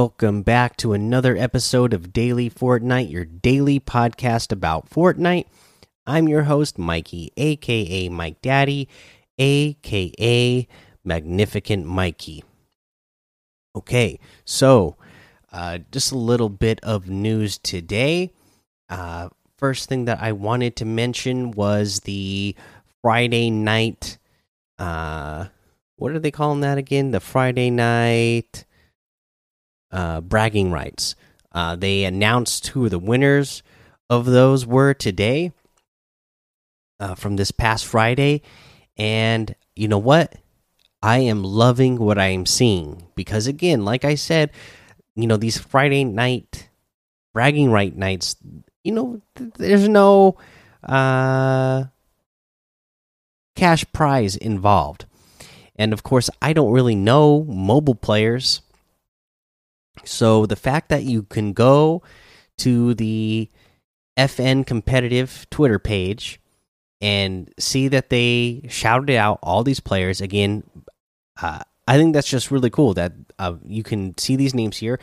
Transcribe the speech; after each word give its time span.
Welcome 0.00 0.42
back 0.42 0.76
to 0.76 0.92
another 0.92 1.36
episode 1.36 1.92
of 1.92 2.12
Daily 2.12 2.48
Fortnite, 2.48 3.10
your 3.10 3.24
daily 3.24 3.80
podcast 3.80 4.52
about 4.52 4.88
Fortnite. 4.88 5.46
I'm 6.06 6.28
your 6.28 6.44
host, 6.44 6.78
Mikey, 6.78 7.32
aka 7.36 8.08
Mike 8.08 8.40
Daddy, 8.40 8.88
aka 9.40 10.68
Magnificent 11.02 11.84
Mikey. 11.84 12.44
Okay, 13.74 14.20
so 14.44 14.94
uh, 15.50 15.78
just 15.90 16.12
a 16.12 16.16
little 16.16 16.48
bit 16.48 16.78
of 16.84 17.08
news 17.08 17.58
today. 17.58 18.30
Uh, 18.88 19.30
first 19.56 19.88
thing 19.88 20.04
that 20.04 20.22
I 20.22 20.30
wanted 20.30 20.76
to 20.76 20.84
mention 20.84 21.50
was 21.50 21.98
the 22.04 22.54
Friday 23.02 23.50
night. 23.50 24.18
Uh, 24.78 25.46
what 25.96 26.12
are 26.12 26.20
they 26.20 26.30
calling 26.30 26.60
that 26.60 26.78
again? 26.78 27.10
The 27.10 27.18
Friday 27.18 27.70
night 27.70 28.64
uh, 29.90 30.20
bragging 30.20 30.70
rights. 30.70 31.14
Uh, 31.52 31.76
they 31.76 32.04
announced 32.04 32.68
who 32.68 32.88
the 32.88 32.98
winners 32.98 33.62
of 34.10 34.26
those 34.26 34.66
were 34.66 34.94
today 34.94 35.52
uh, 37.00 37.14
from 37.14 37.36
this 37.36 37.50
past 37.50 37.86
Friday. 37.86 38.42
And 38.96 39.54
you 39.74 39.88
know 39.88 39.98
what? 39.98 40.34
I 41.02 41.18
am 41.18 41.44
loving 41.44 41.96
what 41.96 42.18
I 42.18 42.28
am 42.28 42.44
seeing 42.44 43.06
because, 43.14 43.46
again, 43.46 43.84
like 43.84 44.04
I 44.04 44.16
said, 44.16 44.50
you 45.14 45.26
know, 45.26 45.36
these 45.36 45.58
Friday 45.58 46.04
night 46.04 46.68
bragging 47.32 47.70
right 47.70 47.94
nights, 47.96 48.36
you 48.82 48.92
know, 48.92 49.20
th 49.36 49.52
there's 49.54 49.88
no 49.88 50.36
uh, 50.82 51.84
cash 53.54 53.84
prize 53.92 54.36
involved. 54.36 55.06
And 55.76 55.92
of 55.92 56.02
course, 56.02 56.30
I 56.42 56.52
don't 56.52 56.72
really 56.72 56.96
know 56.96 57.44
mobile 57.44 57.94
players 57.94 58.62
so 60.04 60.46
the 60.46 60.56
fact 60.56 60.88
that 60.88 61.04
you 61.04 61.22
can 61.24 61.52
go 61.52 62.02
to 62.58 62.94
the 62.94 63.48
FN 64.16 64.66
competitive 64.66 65.46
Twitter 65.50 65.78
page 65.78 66.40
and 67.00 67.52
see 67.58 67.88
that 67.88 68.10
they 68.10 68.66
shouted 68.68 69.14
out 69.14 69.38
all 69.42 69.62
these 69.62 69.80
players 69.80 70.20
again, 70.20 70.64
uh, 71.40 71.60
I 71.86 71.96
think 71.96 72.14
that's 72.14 72.28
just 72.28 72.50
really 72.50 72.70
cool 72.70 72.94
that 72.94 73.12
uh, 73.38 73.54
you 73.64 73.82
can 73.82 74.18
see 74.18 74.36
these 74.36 74.54
names 74.54 74.76
here 74.76 74.98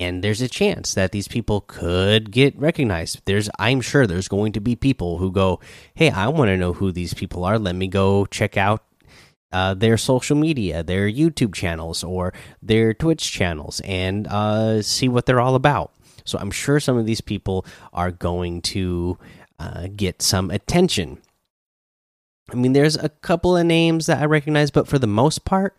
and 0.00 0.24
there's 0.24 0.40
a 0.40 0.48
chance 0.48 0.94
that 0.94 1.12
these 1.12 1.28
people 1.28 1.60
could 1.60 2.30
get 2.32 2.58
recognized. 2.58 3.20
There's 3.26 3.50
i'm 3.58 3.82
sure 3.82 4.06
there's 4.06 4.28
going 4.28 4.52
to 4.52 4.60
be 4.60 4.74
people 4.74 5.18
who 5.18 5.30
go 5.30 5.60
hey 5.94 6.10
i 6.10 6.26
want 6.28 6.48
to 6.48 6.56
know 6.56 6.72
who 6.72 6.90
these 6.90 7.14
people 7.14 7.44
are. 7.44 7.58
Let 7.58 7.76
me 7.76 7.86
go 7.86 8.24
check 8.26 8.56
out 8.56 8.82
uh, 9.52 9.74
their 9.74 9.96
social 9.96 10.36
media, 10.36 10.82
their 10.82 11.10
YouTube 11.10 11.54
channels, 11.54 12.04
or 12.04 12.32
their 12.62 12.94
Twitch 12.94 13.32
channels, 13.32 13.80
and 13.84 14.26
uh, 14.28 14.82
see 14.82 15.08
what 15.08 15.26
they're 15.26 15.40
all 15.40 15.54
about. 15.54 15.92
So 16.24 16.38
I'm 16.38 16.50
sure 16.50 16.80
some 16.80 16.96
of 16.96 17.06
these 17.06 17.20
people 17.20 17.64
are 17.92 18.10
going 18.10 18.62
to 18.62 19.18
uh, 19.58 19.88
get 19.94 20.22
some 20.22 20.50
attention. 20.50 21.18
I 22.50 22.54
mean, 22.56 22.72
there's 22.72 22.96
a 22.96 23.08
couple 23.08 23.56
of 23.56 23.66
names 23.66 24.06
that 24.06 24.20
I 24.20 24.26
recognize, 24.26 24.70
but 24.70 24.88
for 24.88 24.98
the 24.98 25.06
most 25.06 25.44
part, 25.44 25.78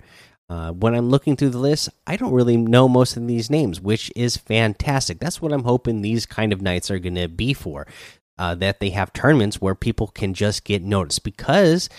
uh, 0.50 0.72
when 0.72 0.94
I'm 0.94 1.10
looking 1.10 1.38
through 1.38 1.52
the 1.52 1.58
list, 1.58 1.90
I 2.06 2.18
don't 2.18 2.34
really 2.34 2.58
know 2.58 2.90
most 2.90 3.16
of 3.16 3.26
these 3.26 3.50
names, 3.50 3.80
which 3.80 4.12
is 4.16 4.36
fantastic. 4.36 5.20
That's 5.20 5.42
what 5.42 5.54
I'm 5.54 5.64
hoping 5.64 6.02
these 6.02 6.26
kind 6.26 6.52
of 6.52 6.62
nights 6.62 6.92
are 6.92 7.00
going 7.00 7.16
to 7.16 7.30
be 7.30 7.54
for. 7.54 7.88
Uh, 8.38 8.56
that 8.56 8.80
they 8.80 8.90
have 8.90 9.14
tournaments 9.14 9.62
where 9.62 9.76
people 9.76 10.08
can 10.08 10.34
just 10.34 10.64
get 10.64 10.82
noticed 10.82 11.24
because 11.24 11.90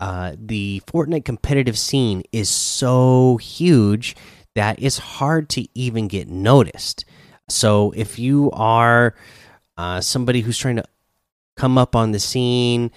uh, 0.00 0.34
the 0.38 0.82
Fortnite 0.86 1.24
competitive 1.24 1.78
scene 1.78 2.22
is 2.32 2.48
so 2.48 3.36
huge 3.36 4.16
that 4.54 4.82
it's 4.82 4.98
hard 4.98 5.48
to 5.50 5.66
even 5.74 6.08
get 6.08 6.28
noticed. 6.28 7.04
So 7.48 7.92
if 7.94 8.18
you 8.18 8.50
are 8.52 9.14
uh, 9.76 10.00
somebody 10.00 10.40
who's 10.40 10.58
trying 10.58 10.76
to 10.76 10.84
come 11.56 11.76
up 11.76 11.94
on 11.94 12.12
the 12.12 12.18
scene 12.18 12.90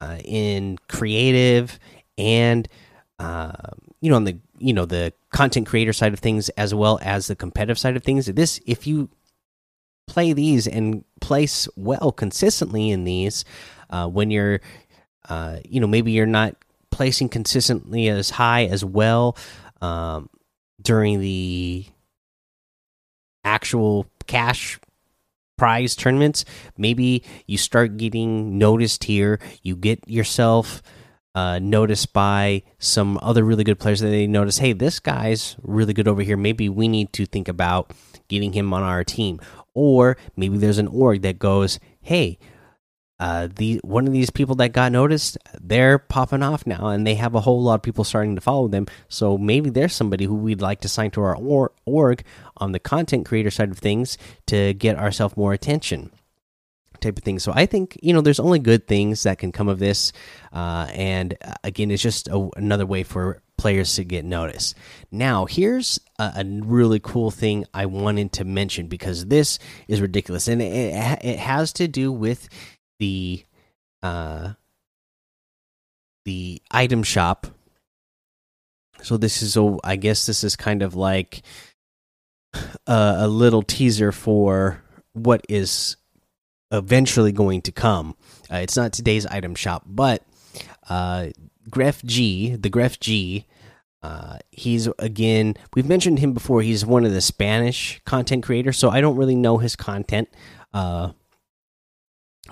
uh, 0.00 0.18
in 0.24 0.78
creative 0.88 1.78
and 2.16 2.68
uh, 3.18 3.52
you 4.00 4.10
know 4.10 4.16
on 4.16 4.24
the 4.24 4.38
you 4.58 4.72
know 4.72 4.84
the 4.84 5.12
content 5.30 5.66
creator 5.66 5.92
side 5.92 6.12
of 6.12 6.20
things 6.20 6.48
as 6.50 6.72
well 6.72 6.98
as 7.02 7.26
the 7.26 7.36
competitive 7.36 7.78
side 7.78 7.96
of 7.96 8.04
things, 8.04 8.26
this 8.26 8.60
if 8.66 8.86
you 8.86 9.10
play 10.06 10.32
these 10.32 10.66
and 10.68 11.04
place 11.20 11.66
well 11.76 12.12
consistently 12.12 12.90
in 12.90 13.04
these 13.04 13.44
uh, 13.90 14.06
when 14.06 14.30
you're 14.30 14.60
uh, 15.28 15.58
you 15.64 15.80
know, 15.80 15.86
maybe 15.86 16.12
you're 16.12 16.26
not 16.26 16.56
placing 16.90 17.28
consistently 17.28 18.08
as 18.08 18.30
high 18.30 18.64
as 18.66 18.84
well 18.84 19.36
um, 19.80 20.28
during 20.80 21.20
the 21.20 21.84
actual 23.44 24.06
cash 24.26 24.78
prize 25.56 25.96
tournaments. 25.96 26.44
Maybe 26.76 27.22
you 27.46 27.58
start 27.58 27.96
getting 27.96 28.58
noticed 28.58 29.04
here. 29.04 29.38
You 29.62 29.76
get 29.76 30.08
yourself 30.08 30.82
uh, 31.34 31.58
noticed 31.58 32.12
by 32.12 32.62
some 32.78 33.18
other 33.22 33.44
really 33.44 33.64
good 33.64 33.78
players 33.78 34.00
that 34.00 34.08
they 34.08 34.26
notice, 34.26 34.58
hey, 34.58 34.72
this 34.72 35.00
guy's 35.00 35.56
really 35.62 35.92
good 35.92 36.08
over 36.08 36.22
here. 36.22 36.36
Maybe 36.36 36.68
we 36.68 36.86
need 36.86 37.12
to 37.14 37.26
think 37.26 37.48
about 37.48 37.92
getting 38.28 38.52
him 38.52 38.72
on 38.72 38.82
our 38.82 39.04
team. 39.04 39.40
Or 39.74 40.16
maybe 40.36 40.58
there's 40.58 40.78
an 40.78 40.88
org 40.88 41.22
that 41.22 41.38
goes, 41.38 41.80
hey, 42.00 42.38
uh, 43.20 43.48
the 43.54 43.80
one 43.84 44.06
of 44.06 44.12
these 44.12 44.30
people 44.30 44.56
that 44.56 44.72
got 44.72 44.90
noticed, 44.90 45.38
they're 45.60 45.98
popping 45.98 46.42
off 46.42 46.66
now, 46.66 46.88
and 46.88 47.06
they 47.06 47.14
have 47.14 47.34
a 47.34 47.40
whole 47.40 47.62
lot 47.62 47.76
of 47.76 47.82
people 47.82 48.02
starting 48.02 48.34
to 48.34 48.40
follow 48.40 48.66
them. 48.66 48.86
So 49.08 49.38
maybe 49.38 49.70
there's 49.70 49.94
somebody 49.94 50.24
who 50.24 50.34
we'd 50.34 50.60
like 50.60 50.80
to 50.80 50.88
sign 50.88 51.10
to 51.12 51.22
our 51.22 51.36
or 51.36 51.72
org 51.84 52.24
on 52.56 52.72
the 52.72 52.80
content 52.80 53.24
creator 53.26 53.50
side 53.50 53.70
of 53.70 53.78
things 53.78 54.18
to 54.46 54.74
get 54.74 54.98
ourselves 54.98 55.36
more 55.36 55.52
attention, 55.52 56.10
type 57.00 57.16
of 57.16 57.22
thing. 57.22 57.38
So 57.38 57.52
I 57.54 57.66
think 57.66 57.96
you 58.02 58.12
know 58.12 58.20
there's 58.20 58.40
only 58.40 58.58
good 58.58 58.88
things 58.88 59.22
that 59.22 59.38
can 59.38 59.52
come 59.52 59.68
of 59.68 59.78
this, 59.78 60.12
uh, 60.52 60.88
and 60.92 61.36
uh, 61.44 61.54
again, 61.62 61.92
it's 61.92 62.02
just 62.02 62.26
a, 62.26 62.48
another 62.56 62.84
way 62.84 63.04
for 63.04 63.42
players 63.56 63.94
to 63.94 64.04
get 64.04 64.24
noticed. 64.24 64.74
Now, 65.12 65.46
here's 65.46 66.00
a, 66.18 66.32
a, 66.36 66.44
really 66.44 66.98
cool 66.98 67.30
thing 67.30 67.64
I 67.72 67.86
wanted 67.86 68.32
to 68.32 68.44
mention 68.44 68.88
because 68.88 69.26
this 69.26 69.60
is 69.86 70.00
ridiculous, 70.00 70.48
and 70.48 70.60
it, 70.60 70.94
it 71.24 71.38
has 71.38 71.72
to 71.74 71.86
do 71.86 72.10
with 72.10 72.48
the 72.98 73.44
uh 74.02 74.52
the 76.24 76.62
item 76.70 77.02
shop. 77.02 77.46
So 79.02 79.16
this 79.16 79.42
is 79.42 79.56
a 79.56 79.76
i 79.84 79.96
guess 79.96 80.26
this 80.26 80.44
is 80.44 80.56
kind 80.56 80.82
of 80.82 80.94
like 80.94 81.42
a, 82.86 83.14
a 83.18 83.28
little 83.28 83.62
teaser 83.62 84.12
for 84.12 84.82
what 85.12 85.44
is 85.48 85.96
eventually 86.70 87.32
going 87.32 87.62
to 87.62 87.72
come. 87.72 88.16
Uh, 88.50 88.56
it's 88.56 88.76
not 88.76 88.92
today's 88.92 89.26
item 89.26 89.54
shop 89.54 89.82
but 89.86 90.22
uh 90.88 91.28
gref 91.70 92.04
g 92.04 92.56
the 92.56 92.70
gref 92.70 93.00
g 93.00 93.46
uh, 94.02 94.36
he's 94.50 94.86
again 94.98 95.56
we've 95.74 95.88
mentioned 95.88 96.18
him 96.18 96.34
before. 96.34 96.60
He's 96.60 96.84
one 96.84 97.06
of 97.06 97.12
the 97.12 97.22
spanish 97.22 98.02
content 98.04 98.42
creators 98.42 98.76
so 98.76 98.90
i 98.90 99.00
don't 99.00 99.16
really 99.16 99.34
know 99.34 99.56
his 99.56 99.76
content 99.76 100.28
uh 100.74 101.12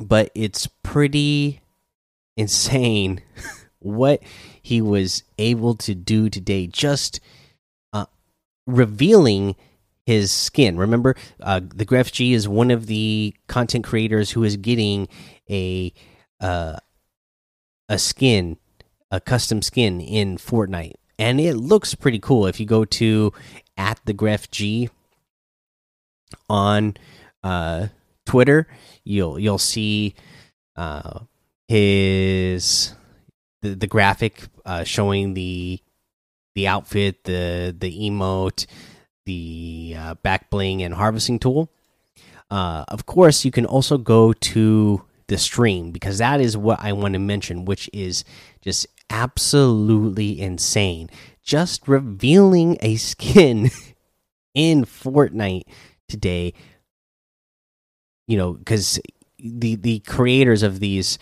but 0.00 0.30
it's 0.34 0.66
pretty 0.82 1.62
insane 2.36 3.20
what 3.78 4.22
he 4.62 4.80
was 4.80 5.22
able 5.38 5.74
to 5.74 5.94
do 5.94 6.30
today 6.30 6.66
just 6.66 7.20
uh, 7.92 8.06
revealing 8.66 9.56
his 10.04 10.32
skin. 10.32 10.76
Remember 10.76 11.14
uh, 11.40 11.60
the 11.62 11.86
gref 11.86 12.12
g 12.12 12.32
is 12.32 12.48
one 12.48 12.70
of 12.70 12.86
the 12.86 13.34
content 13.46 13.84
creators 13.84 14.32
who 14.32 14.44
is 14.44 14.56
getting 14.56 15.08
a 15.50 15.92
uh, 16.40 16.76
a 17.88 17.98
skin 17.98 18.56
a 19.12 19.20
custom 19.20 19.62
skin 19.62 20.00
in 20.00 20.38
fortnite. 20.38 20.94
And 21.18 21.38
it 21.38 21.54
looks 21.54 21.94
pretty 21.94 22.18
cool. 22.18 22.46
If 22.46 22.58
you 22.58 22.66
go 22.66 22.84
to 22.86 23.32
at 23.76 24.00
the 24.06 24.14
gref 24.14 24.50
g 24.50 24.88
on 26.48 26.96
uh 27.44 27.88
Twitter, 28.26 28.66
you'll 29.04 29.38
you'll 29.38 29.58
see 29.58 30.14
uh, 30.76 31.20
his 31.68 32.94
the, 33.62 33.74
the 33.74 33.86
graphic 33.86 34.48
uh, 34.64 34.84
showing 34.84 35.34
the 35.34 35.80
the 36.54 36.68
outfit, 36.68 37.24
the 37.24 37.74
the 37.78 38.08
emote, 38.08 38.66
the 39.26 39.94
uh, 39.98 40.14
back 40.16 40.50
bling 40.50 40.82
and 40.82 40.94
harvesting 40.94 41.38
tool. 41.38 41.70
Uh, 42.50 42.84
of 42.88 43.06
course, 43.06 43.44
you 43.44 43.50
can 43.50 43.64
also 43.64 43.96
go 43.96 44.32
to 44.32 45.02
the 45.28 45.38
stream 45.38 45.90
because 45.90 46.18
that 46.18 46.40
is 46.40 46.56
what 46.56 46.80
I 46.82 46.92
want 46.92 47.14
to 47.14 47.18
mention, 47.18 47.64
which 47.64 47.88
is 47.92 48.24
just 48.60 48.86
absolutely 49.08 50.38
insane. 50.40 51.08
Just 51.42 51.88
revealing 51.88 52.76
a 52.80 52.96
skin 52.96 53.70
in 54.54 54.84
Fortnite 54.84 55.62
today 56.08 56.52
you 58.32 58.38
know 58.38 58.54
because 58.54 58.98
the 59.38 59.76
the 59.76 60.00
creators 60.00 60.62
of 60.62 60.80
these 60.80 61.18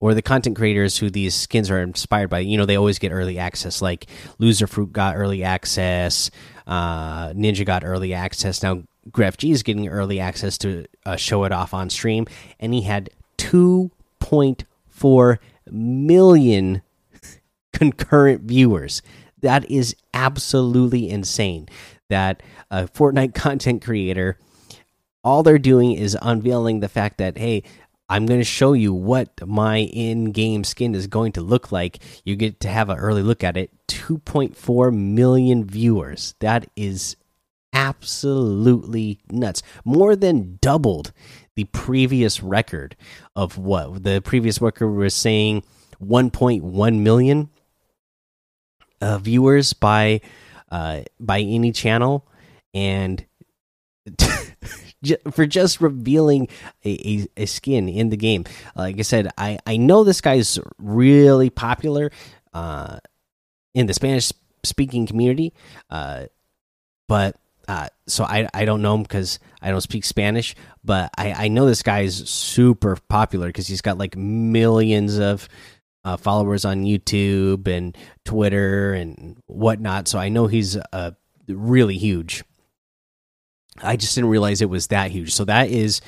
or 0.00 0.14
the 0.14 0.22
content 0.22 0.56
creators 0.56 0.98
who 0.98 1.10
these 1.10 1.34
skins 1.34 1.70
are 1.70 1.80
inspired 1.80 2.28
by, 2.28 2.40
you 2.40 2.58
know, 2.58 2.66
they 2.66 2.76
always 2.76 2.98
get 2.98 3.12
early 3.12 3.38
access. 3.38 3.80
Like 3.80 4.06
Loser 4.38 4.66
Fruit 4.66 4.92
got 4.92 5.16
early 5.16 5.42
access, 5.42 6.30
uh, 6.66 7.30
Ninja 7.30 7.64
got 7.64 7.84
early 7.84 8.12
access. 8.12 8.62
Now 8.62 8.82
Gref 9.10 9.36
G 9.36 9.52
is 9.52 9.62
getting 9.62 9.88
early 9.88 10.20
access 10.20 10.58
to 10.58 10.86
uh, 11.04 11.16
show 11.16 11.44
it 11.44 11.52
off 11.52 11.74
on 11.74 11.90
stream, 11.90 12.26
and 12.60 12.74
he 12.74 12.82
had 12.82 13.10
2.4 13.38 15.38
million 15.70 16.82
concurrent 17.72 18.42
viewers. 18.42 19.02
That 19.40 19.70
is 19.70 19.94
absolutely 20.14 21.10
insane. 21.10 21.68
That 22.08 22.42
a 22.70 22.88
Fortnite 22.88 23.34
content 23.44 23.84
creator, 23.84 24.38
all 25.26 25.42
they're 25.42 25.58
doing 25.58 25.90
is 25.90 26.16
unveiling 26.22 26.78
the 26.78 26.88
fact 26.88 27.18
that 27.18 27.36
hey, 27.36 27.64
I'm 28.08 28.26
going 28.26 28.38
to 28.38 28.44
show 28.44 28.72
you 28.72 28.94
what 28.94 29.44
my 29.44 29.78
in-game 29.78 30.62
skin 30.62 30.94
is 30.94 31.08
going 31.08 31.32
to 31.32 31.40
look 31.40 31.72
like. 31.72 31.98
You 32.24 32.36
get 32.36 32.60
to 32.60 32.68
have 32.68 32.88
an 32.88 32.98
early 32.98 33.22
look 33.22 33.42
at 33.42 33.56
it. 33.56 33.72
2.4 33.88 34.96
million 34.96 35.64
viewers. 35.64 36.36
That 36.38 36.70
is 36.76 37.16
absolutely 37.72 39.18
nuts. 39.28 39.62
More 39.84 40.14
than 40.14 40.58
doubled 40.60 41.12
the 41.56 41.64
previous 41.64 42.40
record 42.40 42.94
of 43.34 43.58
what 43.58 44.04
the 44.04 44.20
previous 44.20 44.60
record 44.60 44.90
was 44.90 45.14
saying 45.14 45.64
1.1 46.00 46.98
million 47.00 47.50
uh, 49.00 49.18
viewers 49.18 49.72
by 49.72 50.20
uh, 50.70 51.00
by 51.18 51.40
any 51.40 51.72
channel 51.72 52.26
and 52.72 53.24
for 55.32 55.46
just 55.46 55.80
revealing 55.80 56.48
a, 56.84 56.90
a, 56.90 57.42
a, 57.42 57.46
skin 57.46 57.88
in 57.88 58.08
the 58.08 58.16
game. 58.16 58.44
Like 58.74 58.98
I 58.98 59.02
said, 59.02 59.30
I, 59.36 59.58
I 59.66 59.76
know 59.76 60.04
this 60.04 60.20
guy's 60.20 60.58
really 60.78 61.50
popular 61.50 62.10
uh, 62.54 62.98
in 63.74 63.86
the 63.86 63.94
Spanish 63.94 64.32
speaking 64.64 65.06
community, 65.06 65.52
uh, 65.90 66.24
but 67.08 67.36
uh, 67.68 67.88
so 68.06 68.24
I 68.24 68.48
I 68.54 68.64
don't 68.64 68.82
know 68.82 68.94
him 68.94 69.02
because 69.02 69.38
I 69.60 69.70
don't 69.70 69.80
speak 69.80 70.04
Spanish, 70.04 70.54
but 70.84 71.10
I 71.16 71.46
I 71.46 71.48
know 71.48 71.66
this 71.66 71.82
guy's 71.82 72.28
super 72.28 72.96
popular 73.08 73.48
because 73.48 73.66
he's 73.66 73.82
got 73.82 73.98
like 73.98 74.16
millions 74.16 75.18
of 75.18 75.48
uh, 76.04 76.16
followers 76.16 76.64
on 76.64 76.84
YouTube 76.84 77.66
and 77.66 77.96
Twitter 78.24 78.94
and 78.94 79.36
whatnot. 79.46 80.06
So 80.06 80.18
I 80.18 80.28
know 80.28 80.46
he's 80.46 80.76
uh, 80.92 81.10
really 81.48 81.98
huge. 81.98 82.44
I 83.82 83.96
just 83.96 84.14
didn't 84.14 84.30
realize 84.30 84.60
it 84.60 84.70
was 84.70 84.88
that 84.88 85.10
huge. 85.10 85.34
So 85.34 85.44
that 85.44 85.70
is, 85.70 86.00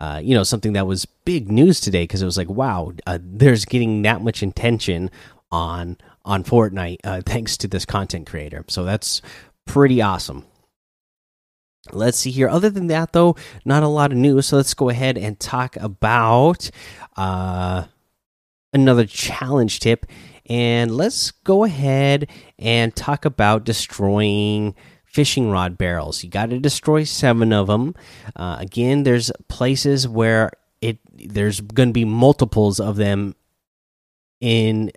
uh, 0.00 0.20
you 0.22 0.34
know, 0.34 0.42
something 0.42 0.74
that 0.74 0.86
was 0.86 1.04
big 1.04 1.50
news 1.50 1.80
today 1.80 2.04
because 2.04 2.22
it 2.22 2.26
was 2.26 2.36
like, 2.36 2.48
wow, 2.48 2.92
uh, 3.06 3.18
there's 3.20 3.64
getting 3.64 4.02
that 4.02 4.22
much 4.22 4.42
attention 4.42 5.10
on 5.50 5.96
on 6.24 6.44
Fortnite 6.44 6.98
uh, 7.04 7.22
thanks 7.26 7.56
to 7.58 7.68
this 7.68 7.84
content 7.84 8.26
creator. 8.28 8.64
So 8.68 8.84
that's 8.84 9.22
pretty 9.66 10.02
awesome. 10.02 10.44
Let's 11.92 12.18
see 12.18 12.30
here. 12.30 12.48
Other 12.48 12.70
than 12.70 12.88
that, 12.88 13.12
though, 13.12 13.36
not 13.64 13.82
a 13.82 13.88
lot 13.88 14.12
of 14.12 14.18
news. 14.18 14.46
So 14.46 14.56
let's 14.56 14.74
go 14.74 14.90
ahead 14.90 15.16
and 15.16 15.38
talk 15.40 15.76
about 15.76 16.70
uh, 17.16 17.84
another 18.72 19.06
challenge 19.06 19.80
tip. 19.80 20.06
And 20.46 20.96
let's 20.96 21.30
go 21.30 21.64
ahead 21.64 22.28
and 22.58 22.94
talk 22.94 23.24
about 23.24 23.64
destroying 23.64 24.74
fishing 25.18 25.50
rod 25.50 25.76
barrels. 25.76 26.22
You 26.22 26.30
got 26.30 26.50
to 26.50 26.60
destroy 26.60 27.02
seven 27.02 27.52
of 27.52 27.66
them. 27.66 27.96
Uh, 28.36 28.56
again, 28.60 29.02
there's 29.02 29.32
places 29.48 30.06
where 30.06 30.52
it 30.80 31.00
there's 31.12 31.60
going 31.60 31.88
to 31.88 31.92
be 31.92 32.04
multiples 32.04 32.78
of 32.78 32.94
them 32.94 33.34
in 34.40 34.92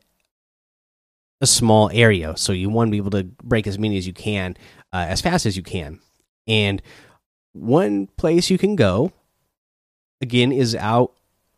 a 1.41 1.47
small 1.47 1.89
area, 1.91 2.37
so 2.37 2.53
you 2.53 2.69
want 2.69 2.89
to 2.89 2.91
be 2.91 2.97
able 2.97 3.09
to 3.09 3.23
break 3.41 3.65
as 3.65 3.79
many 3.79 3.97
as 3.97 4.05
you 4.05 4.13
can 4.13 4.55
uh, 4.93 5.07
as 5.09 5.21
fast 5.21 5.47
as 5.47 5.57
you 5.57 5.63
can. 5.63 5.99
And 6.47 6.83
one 7.53 8.05
place 8.15 8.51
you 8.51 8.59
can 8.59 8.75
go 8.75 9.11
again 10.21 10.51
is 10.51 10.75
out 10.75 11.13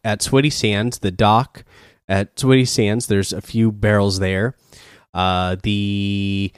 at 0.06 0.22
Sweaty 0.22 0.50
Sands, 0.50 1.00
the 1.00 1.12
dock 1.12 1.66
at 2.08 2.40
Sweaty 2.40 2.64
Sands. 2.64 3.08
There's 3.08 3.34
a 3.34 3.42
few 3.42 3.74
barrels 3.74 4.20
there. 4.20 4.56
Uh, 5.14 5.58
the 5.64 6.54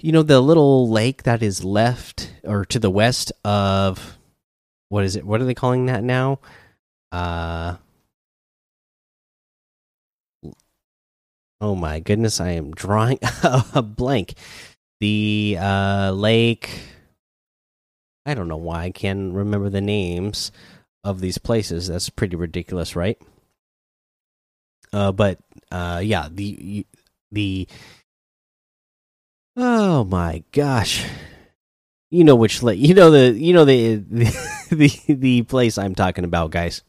you 0.00 0.12
know 0.12 0.22
the 0.22 0.40
little 0.40 0.88
lake 0.88 1.22
that 1.24 1.42
is 1.42 1.64
left 1.64 2.32
or 2.44 2.64
to 2.66 2.78
the 2.78 2.90
west 2.90 3.32
of 3.44 4.18
what 4.88 5.04
is 5.04 5.16
it 5.16 5.24
what 5.24 5.40
are 5.40 5.44
they 5.44 5.54
calling 5.54 5.86
that 5.86 6.02
now? 6.02 6.40
Uh 7.12 7.76
oh 11.60 11.74
my 11.74 12.00
goodness 12.00 12.40
i 12.40 12.50
am 12.50 12.72
drawing 12.72 13.18
a 13.74 13.82
blank. 13.82 14.34
The 15.00 15.56
uh 15.60 16.10
lake 16.12 16.70
i 18.26 18.34
don't 18.34 18.48
know 18.48 18.56
why 18.56 18.84
i 18.84 18.90
can't 18.90 19.34
remember 19.34 19.68
the 19.70 19.80
names 19.80 20.52
of 21.02 21.20
these 21.20 21.38
places. 21.38 21.88
That's 21.88 22.10
pretty 22.10 22.36
ridiculous 22.36 22.94
right? 22.96 23.20
Uh 24.92 25.12
but 25.12 25.38
uh 25.70 26.00
yeah 26.02 26.28
the 26.30 26.84
the 27.32 27.68
Oh 29.56 30.04
my 30.04 30.44
gosh. 30.52 31.04
You 32.10 32.24
know 32.24 32.34
which 32.34 32.62
you 32.62 32.94
know 32.94 33.10
the 33.10 33.32
you 33.32 33.52
know 33.52 33.64
the 33.64 33.96
the 33.96 34.56
the, 34.70 35.14
the 35.14 35.42
place 35.42 35.78
I'm 35.78 35.94
talking 35.94 36.24
about, 36.24 36.50
guys. 36.50 36.82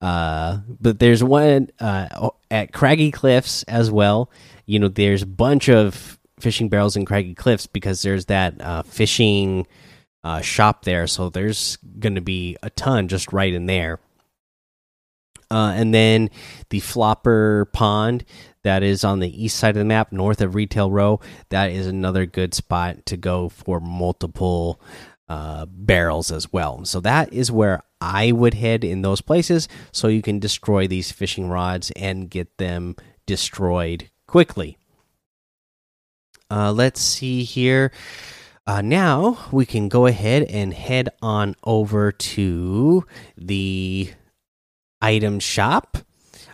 Uh, 0.00 0.58
but 0.80 0.98
there's 0.98 1.24
one 1.24 1.70
uh, 1.80 2.28
at 2.50 2.72
Craggy 2.72 3.10
Cliffs 3.10 3.62
as 3.64 3.90
well. 3.90 4.30
You 4.66 4.78
know, 4.78 4.88
there's 4.88 5.22
a 5.22 5.26
bunch 5.26 5.70
of 5.70 6.18
fishing 6.40 6.68
barrels 6.68 6.96
in 6.96 7.06
Craggy 7.06 7.34
Cliffs 7.34 7.66
because 7.66 8.02
there's 8.02 8.26
that 8.26 8.60
uh, 8.60 8.82
fishing 8.82 9.66
uh, 10.22 10.42
shop 10.42 10.84
there. 10.84 11.06
So 11.06 11.30
there's 11.30 11.76
going 11.98 12.16
to 12.16 12.20
be 12.20 12.56
a 12.62 12.68
ton 12.70 13.08
just 13.08 13.32
right 13.32 13.52
in 13.52 13.64
there. 13.66 13.98
Uh, 15.50 15.72
and 15.76 15.94
then 15.94 16.30
the 16.70 16.80
Flopper 16.80 17.66
Pond 17.72 18.24
that 18.64 18.82
is 18.82 19.04
on 19.04 19.20
the 19.20 19.44
east 19.44 19.56
side 19.56 19.76
of 19.76 19.76
the 19.76 19.84
map, 19.84 20.10
north 20.10 20.40
of 20.40 20.54
Retail 20.54 20.90
Row. 20.90 21.20
That 21.50 21.70
is 21.70 21.86
another 21.86 22.26
good 22.26 22.52
spot 22.52 23.06
to 23.06 23.16
go 23.16 23.48
for 23.48 23.78
multiple 23.78 24.80
uh, 25.28 25.66
barrels 25.66 26.32
as 26.32 26.52
well. 26.52 26.84
So 26.84 27.00
that 27.00 27.32
is 27.32 27.52
where 27.52 27.82
I 28.00 28.32
would 28.32 28.54
head 28.54 28.84
in 28.84 29.02
those 29.02 29.20
places, 29.20 29.68
so 29.92 30.08
you 30.08 30.20
can 30.20 30.38
destroy 30.38 30.86
these 30.86 31.12
fishing 31.12 31.48
rods 31.48 31.90
and 31.92 32.28
get 32.28 32.58
them 32.58 32.96
destroyed 33.26 34.10
quickly. 34.26 34.76
Uh, 36.50 36.72
let's 36.72 37.00
see 37.00 37.44
here. 37.44 37.90
Uh, 38.66 38.80
now 38.80 39.38
we 39.50 39.66
can 39.66 39.88
go 39.88 40.06
ahead 40.06 40.42
and 40.44 40.72
head 40.72 41.08
on 41.20 41.54
over 41.64 42.12
to 42.12 43.04
the 43.36 44.10
item 45.00 45.38
shop. 45.38 45.98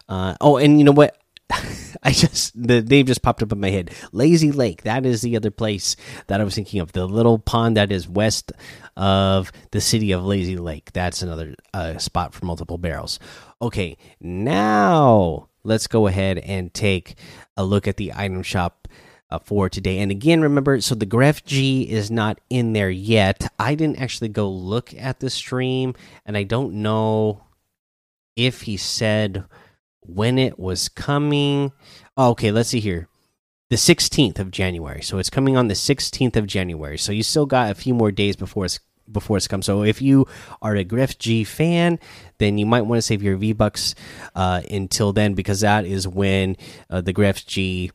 Uh, 0.09 0.35
oh, 0.40 0.57
and 0.57 0.79
you 0.79 0.85
know 0.85 0.93
what? 0.93 1.20
I 2.02 2.12
just 2.12 2.61
the 2.61 2.83
name 2.83 3.07
just 3.07 3.23
popped 3.23 3.42
up 3.42 3.52
in 3.52 3.61
my 3.61 3.71
head. 3.71 3.92
Lazy 4.12 4.52
Lake. 4.52 4.83
That 4.83 5.04
is 5.04 5.23
the 5.23 5.37
other 5.37 5.50
place 5.50 5.97
that 6.28 6.40
I 6.40 6.45
was 6.45 6.54
thinking 6.54 6.80
of. 6.80 6.92
The 6.92 7.07
little 7.07 7.38
pond 7.38 7.76
that 7.76 7.92
is 7.92 8.09
west 8.09 8.52
of 8.97 9.52
the 9.71 9.80
city 9.80 10.12
of 10.12 10.25
Lazy 10.25 10.57
Lake. 10.57 10.92
That's 10.92 11.23
another 11.23 11.54
uh, 11.75 11.99
spot 11.99 12.35
for 12.35 12.45
multiple 12.45 12.78
barrels. 12.78 13.19
Okay, 13.61 13.97
now 14.21 15.49
let's 15.64 15.87
go 15.87 16.07
ahead 16.07 16.38
and 16.38 16.73
take 16.73 17.16
a 17.57 17.64
look 17.64 17.87
at 17.87 17.97
the 17.97 18.12
item 18.14 18.42
shop 18.42 18.88
uh, 19.30 19.38
for 19.38 19.69
today. 19.69 19.99
And 19.99 20.11
again, 20.11 20.40
remember, 20.40 20.80
so 20.80 20.95
the 20.95 21.07
Gref 21.07 21.45
G 21.45 21.88
is 21.88 22.11
not 22.11 22.40
in 22.49 22.73
there 22.73 22.90
yet. 22.90 23.52
I 23.59 23.75
didn't 23.75 24.00
actually 24.00 24.28
go 24.28 24.49
look 24.49 24.95
at 24.95 25.21
the 25.21 25.30
stream, 25.30 25.95
and 26.25 26.37
I 26.37 26.42
don't 26.42 26.75
know 26.75 27.45
if 28.37 28.62
he 28.62 28.76
said 28.76 29.45
when 30.02 30.38
it 30.38 30.59
was 30.59 30.88
coming. 30.88 31.73
Oh, 32.16 32.30
okay, 32.30 32.50
let's 32.50 32.71
see 32.71 32.80
here. 32.80 33.09
The 33.71 33.76
16th 33.76 34.38
of 34.38 34.50
January. 34.50 35.02
So 35.02 35.19
it's 35.19 35.30
coming 35.30 35.57
on 35.57 35.69
the 35.69 35.75
16th 35.75 36.37
of 36.37 36.47
January. 36.47 36.99
So 36.99 37.12
you 37.12 37.23
still 37.23 37.47
got 37.47 37.71
a 37.71 37.75
few 37.75 37.95
more 37.95 38.11
days 38.11 38.37
before 38.37 38.64
it's 38.64 38.80
before 39.11 39.37
it's 39.37 39.49
come. 39.49 39.62
So 39.62 39.83
if 39.83 40.00
you 40.00 40.26
are 40.62 40.76
a 40.76 40.85
Gref 40.85 41.19
G 41.19 41.45
fan, 41.45 41.99
then 42.38 42.59
you 42.59 42.66
might 42.66 42.83
want 42.83 42.99
to 42.99 43.02
save 43.02 43.23
your 43.23 43.37
V 43.37 43.52
Bucks 43.52 43.95
uh, 44.35 44.62
until 44.71 45.12
then 45.12 45.35
because 45.35 45.61
that 45.61 45.85
is 45.85 46.07
when 46.07 46.57
uh, 46.88 47.00
the 47.00 47.12
Gref 47.12 47.45
G 47.47 47.90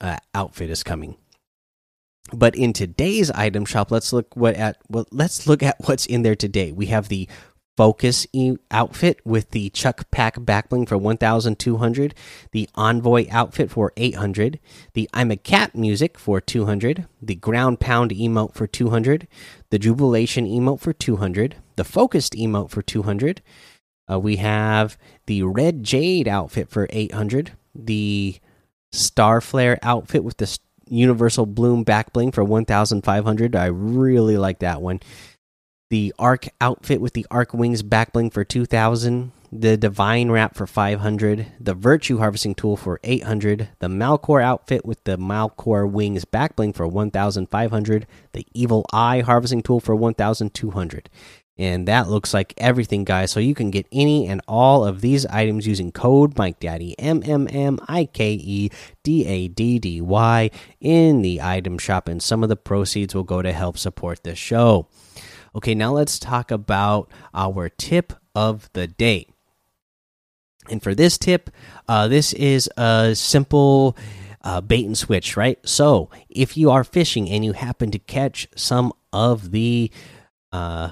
uh, 0.00 0.18
outfit 0.34 0.70
is 0.70 0.82
coming. 0.82 1.16
But 2.32 2.54
in 2.54 2.72
today's 2.72 3.30
item 3.30 3.64
shop, 3.64 3.90
let's 3.90 4.12
look 4.12 4.36
what 4.36 4.54
at 4.56 4.76
well, 4.88 5.06
let's 5.10 5.46
look 5.46 5.62
at 5.62 5.76
what's 5.86 6.06
in 6.06 6.22
there 6.22 6.36
today. 6.36 6.72
We 6.72 6.86
have 6.86 7.08
the 7.08 7.28
Focus 7.78 8.26
e 8.32 8.56
outfit 8.72 9.20
with 9.24 9.52
the 9.52 9.70
Chuck 9.70 10.10
Pack 10.10 10.34
backbling 10.34 10.88
for 10.88 10.98
1200, 10.98 12.12
the 12.50 12.68
Envoy 12.74 13.28
outfit 13.30 13.70
for 13.70 13.92
800, 13.96 14.58
the 14.94 15.08
I'm 15.14 15.30
a 15.30 15.36
Cat 15.36 15.76
music 15.76 16.18
for 16.18 16.40
200, 16.40 17.06
the 17.22 17.36
Ground 17.36 17.78
Pound 17.78 18.10
emote 18.10 18.54
for 18.54 18.66
200, 18.66 19.28
the 19.70 19.78
Jubilation 19.78 20.44
emote 20.44 20.80
for 20.80 20.92
200, 20.92 21.54
the 21.76 21.84
Focused 21.84 22.32
emote 22.32 22.70
for 22.70 22.82
200, 22.82 23.42
Uh, 24.10 24.18
we 24.18 24.38
have 24.38 24.98
the 25.26 25.44
Red 25.44 25.84
Jade 25.84 26.26
outfit 26.26 26.68
for 26.68 26.88
800, 26.90 27.52
the 27.76 28.40
Star 28.90 29.40
Flare 29.40 29.78
outfit 29.82 30.24
with 30.24 30.38
the 30.38 30.58
Universal 30.88 31.46
Bloom 31.46 31.84
backbling 31.84 32.34
for 32.34 32.42
1,500. 32.42 33.54
I 33.54 33.66
really 33.66 34.36
like 34.36 34.58
that 34.58 34.82
one. 34.82 34.98
The 35.90 36.14
Arc 36.18 36.48
outfit 36.60 37.00
with 37.00 37.14
the 37.14 37.26
Arc 37.30 37.54
Wings 37.54 37.82
back 37.82 38.12
bling 38.12 38.30
for 38.30 38.44
2,000 38.44 39.32
the 39.50 39.76
Divine 39.76 40.30
Wrap 40.30 40.54
for 40.54 40.66
500, 40.66 41.46
the 41.58 41.74
Virtue 41.74 42.18
Harvesting 42.18 42.54
Tool 42.54 42.76
for 42.76 43.00
800, 43.02 43.70
the 43.78 43.88
Malcore 43.88 44.42
outfit 44.42 44.84
with 44.84 45.02
the 45.04 45.16
Malcore 45.16 45.90
Wings 45.90 46.24
backbling 46.24 46.74
for 46.74 46.86
1500, 46.86 48.06
the 48.32 48.46
Evil 48.52 48.84
Eye 48.92 49.20
Harvesting 49.20 49.62
Tool 49.62 49.80
for 49.80 49.96
1200. 49.96 51.08
And 51.60 51.88
that 51.88 52.08
looks 52.08 52.32
like 52.32 52.54
everything, 52.56 53.02
guys. 53.02 53.32
So 53.32 53.40
you 53.40 53.54
can 53.54 53.72
get 53.72 53.86
any 53.90 54.28
and 54.28 54.40
all 54.46 54.84
of 54.84 55.00
these 55.00 55.26
items 55.26 55.66
using 55.66 55.90
code 55.90 56.38
Mike 56.38 56.60
Daddy 56.60 56.96
M 57.00 57.20
M 57.26 57.48
M 57.50 57.80
I 57.88 58.04
K 58.04 58.34
E 58.34 58.70
D 59.02 59.26
A 59.26 59.48
D 59.48 59.80
D 59.80 60.00
Y 60.00 60.50
in 60.80 61.22
the 61.22 61.42
item 61.42 61.76
shop, 61.76 62.06
and 62.06 62.22
some 62.22 62.44
of 62.44 62.48
the 62.48 62.54
proceeds 62.54 63.12
will 63.12 63.24
go 63.24 63.42
to 63.42 63.52
help 63.52 63.76
support 63.76 64.22
the 64.22 64.36
show. 64.36 64.86
Okay, 65.54 65.74
now 65.74 65.92
let's 65.92 66.18
talk 66.18 66.50
about 66.50 67.10
our 67.34 67.68
tip 67.68 68.12
of 68.34 68.70
the 68.72 68.86
day. 68.86 69.26
And 70.70 70.82
for 70.82 70.94
this 70.94 71.18
tip, 71.18 71.50
uh, 71.88 72.08
this 72.08 72.32
is 72.34 72.68
a 72.76 73.14
simple 73.14 73.96
uh, 74.42 74.60
bait 74.60 74.86
and 74.86 74.96
switch, 74.96 75.36
right? 75.36 75.58
So 75.66 76.10
if 76.28 76.56
you 76.56 76.70
are 76.70 76.84
fishing 76.84 77.28
and 77.28 77.44
you 77.44 77.52
happen 77.52 77.90
to 77.90 77.98
catch 77.98 78.48
some 78.54 78.92
of 79.12 79.50
the 79.50 79.90
uh, 80.52 80.90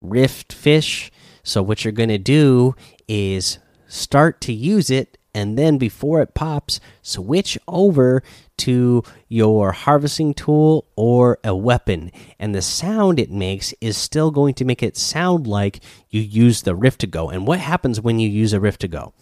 rift 0.00 0.52
fish, 0.52 1.10
so 1.42 1.62
what 1.62 1.84
you're 1.84 1.92
going 1.92 2.08
to 2.08 2.18
do 2.18 2.74
is 3.08 3.58
start 3.86 4.40
to 4.42 4.52
use 4.52 4.90
it 4.90 5.18
and 5.34 5.58
then 5.58 5.78
before 5.78 6.22
it 6.22 6.34
pops, 6.34 6.80
switch 7.02 7.58
over 7.66 8.22
to 8.58 9.02
your 9.28 9.72
harvesting 9.72 10.32
tool 10.32 10.86
or 10.96 11.38
a 11.42 11.54
weapon. 11.54 12.12
And 12.38 12.54
the 12.54 12.62
sound 12.62 13.18
it 13.18 13.30
makes 13.30 13.74
is 13.80 13.96
still 13.96 14.30
going 14.30 14.54
to 14.54 14.64
make 14.64 14.82
it 14.82 14.96
sound 14.96 15.46
like 15.46 15.80
you 16.08 16.20
use 16.20 16.62
the 16.62 16.74
Rift 16.74 17.00
to 17.00 17.06
Go. 17.08 17.30
And 17.30 17.46
what 17.46 17.58
happens 17.58 18.00
when 18.00 18.20
you 18.20 18.28
use 18.28 18.52
a 18.52 18.60
Rift 18.60 18.82
to 18.82 18.88
Go? 18.88 19.12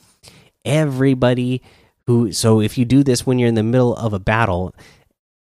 Everybody 0.64 1.62
who, 2.06 2.32
so 2.32 2.60
if 2.60 2.76
you 2.76 2.84
do 2.84 3.02
this 3.02 3.26
when 3.26 3.38
you're 3.38 3.48
in 3.48 3.54
the 3.54 3.62
middle 3.62 3.96
of 3.96 4.12
a 4.12 4.20
battle, 4.20 4.74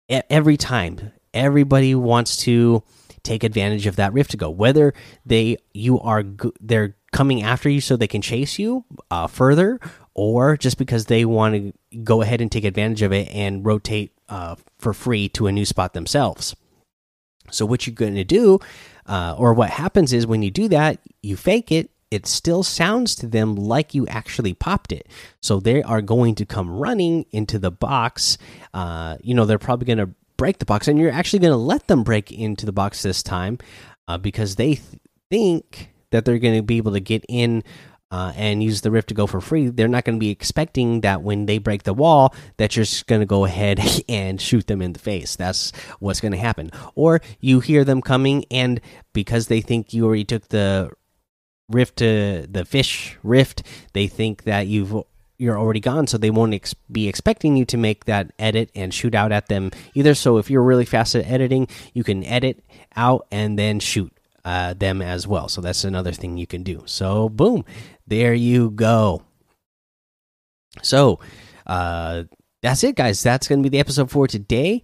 every 0.08 0.58
time, 0.58 1.12
everybody 1.34 1.94
wants 1.94 2.38
to 2.38 2.82
take 3.26 3.44
advantage 3.44 3.88
of 3.88 3.96
that 3.96 4.14
rift 4.14 4.32
to 4.32 4.38
go 4.38 4.50
whether 4.50 4.94
they 5.26 5.58
you 5.74 6.00
are 6.00 6.24
they're 6.62 6.96
coming 7.12 7.42
after 7.42 7.70
you 7.70 7.82
so 7.82 7.96
they 7.96 8.08
can 8.08 8.22
chase 8.22 8.60
you 8.60 8.86
uh, 9.10 9.28
further 9.28 9.80
or 10.16 10.56
just 10.58 10.78
because 10.78 11.06
they 11.06 11.26
want 11.26 11.56
to 11.56 12.00
go 12.00 12.22
ahead 12.22 12.42
and 12.42 12.52
take 12.52 12.64
advantage 12.64 13.02
of 13.02 13.12
it 13.12 13.28
and 13.32 13.66
rotate 13.66 14.12
uh, 14.30 14.56
for 14.80 14.94
free 14.94 15.30
to 15.30 15.48
a 15.48 15.52
new 15.52 15.66
spot 15.66 15.94
themselves. 15.94 16.56
So, 17.52 17.66
what 17.66 17.86
you're 17.86 17.94
going 17.94 18.16
to 18.16 18.24
do, 18.24 18.60
uh, 19.06 19.36
or 19.38 19.54
what 19.54 19.70
happens 19.70 20.14
is 20.14 20.26
when 20.26 20.42
you 20.42 20.50
do 20.50 20.68
that, 20.70 21.00
you 21.22 21.36
fake 21.36 21.72
it, 21.72 21.92
it 22.10 22.26
still 22.26 22.64
sounds 22.64 23.16
to 23.16 23.28
them 23.28 23.56
like 23.56 23.94
you 23.94 24.08
actually 24.08 24.54
popped 24.54 24.92
it. 24.92 25.08
So, 25.42 25.60
they 25.60 25.84
are 25.84 26.02
going 26.02 26.34
to 26.36 26.46
come 26.46 26.70
running 26.72 27.26
into 27.32 27.60
the 27.60 27.72
box. 27.72 28.38
Uh, 28.74 29.18
you 29.22 29.36
know, 29.36 29.46
they're 29.46 29.60
probably 29.60 29.86
going 29.86 30.10
to 30.10 30.16
break 30.38 30.60
the 30.60 30.66
box, 30.66 30.88
and 30.88 31.00
you're 31.00 31.12
actually 31.12 31.40
going 31.40 31.52
to 31.52 31.58
let 31.58 31.88
them 31.88 32.04
break 32.04 32.32
into 32.32 32.66
the 32.66 32.72
box 32.72 33.02
this 33.02 33.24
time 33.24 33.58
uh, 34.08 34.18
because 34.18 34.56
they 34.56 34.76
th 34.76 35.00
think 35.30 35.92
that 36.12 36.24
they're 36.24 36.40
going 36.40 36.56
to 36.56 36.62
be 36.62 36.78
able 36.78 36.94
to 36.94 37.00
get 37.00 37.26
in 37.28 37.64
uh, 38.12 38.32
and 38.36 38.64
use 38.64 38.82
the 38.82 38.92
rift 38.92 39.10
to 39.10 39.14
go 39.14 39.28
for 39.28 39.42
free, 39.42 39.68
they're 39.68 39.88
not 39.88 40.06
going 40.06 40.16
to 40.16 40.20
be 40.20 40.30
expecting 40.30 41.02
that 41.02 41.22
when 41.22 41.48
they 41.48 41.58
break 41.58 41.84
the 41.84 41.94
wall 41.94 42.34
that 42.58 42.76
you're 42.76 42.86
just 42.86 43.08
going 43.08 43.20
to 43.20 43.26
go 43.26 43.46
ahead 43.46 43.80
and 44.10 44.40
shoot 44.40 44.68
them 44.68 44.82
in 44.82 44.94
the 44.94 45.00
face. 45.00 45.36
That's 45.36 45.72
what's 46.00 46.22
going 46.22 46.32
to 46.32 46.38
happen. 46.38 46.72
Or 46.94 47.22
you 47.40 47.60
hear 47.60 47.84
them 47.84 48.02
coming, 48.02 48.46
and 48.52 48.80
because 49.14 49.48
they 49.48 49.62
think 49.62 49.94
you 49.94 50.06
already 50.06 50.24
took 50.24 50.48
the 50.50 50.92
rift 51.70 51.98
to 51.98 52.48
the 52.50 52.64
fish 52.64 53.18
rift, 53.24 53.64
they 53.94 54.08
think 54.08 54.44
that 54.44 54.68
you've 54.68 54.96
you're 55.38 55.58
already 55.58 55.80
gone, 55.80 56.08
so 56.08 56.18
they 56.18 56.30
won't 56.30 56.54
ex 56.54 56.74
be 56.92 57.08
expecting 57.08 57.56
you 57.56 57.66
to 57.66 57.78
make 57.78 58.06
that 58.06 58.32
edit 58.40 58.70
and 58.76 58.94
shoot 58.94 59.16
out 59.16 59.32
at 59.32 59.48
them 59.48 59.72
either. 59.94 60.16
So 60.16 60.38
if 60.38 60.50
you're 60.50 60.64
really 60.64 60.86
fast 60.86 61.16
at 61.16 61.26
editing, 61.26 61.68
you 61.94 62.04
can 62.04 62.24
edit 62.24 62.64
out 62.96 63.28
and 63.32 63.60
then 63.60 63.80
shoot 63.80 64.12
uh, 64.44 64.74
them 64.74 65.02
as 65.02 65.28
well. 65.28 65.50
So 65.50 65.62
that's 65.62 65.84
another 65.84 66.12
thing 66.12 66.38
you 66.38 66.48
can 66.48 66.64
do. 66.64 66.84
So 66.86 67.30
boom, 67.30 67.66
there 68.08 68.34
you 68.34 68.72
go. 68.72 69.24
So, 70.82 71.20
uh, 71.66 72.24
that's 72.62 72.84
it, 72.84 72.96
guys. 72.96 73.22
That's 73.22 73.48
going 73.48 73.62
to 73.62 73.70
be 73.70 73.76
the 73.76 73.80
episode 73.80 74.10
for 74.10 74.28
today. 74.28 74.84